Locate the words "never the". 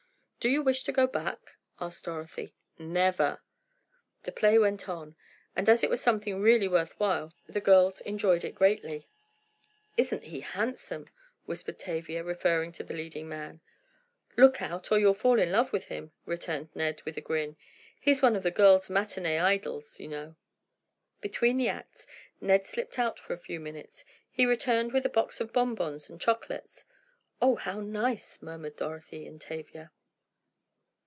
2.79-4.31